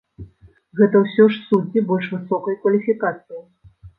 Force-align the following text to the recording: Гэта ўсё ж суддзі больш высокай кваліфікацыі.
Гэта 0.79 1.01
ўсё 1.01 1.23
ж 1.35 1.41
суддзі 1.49 1.83
больш 1.91 2.09
высокай 2.15 2.57
кваліфікацыі. 2.65 3.41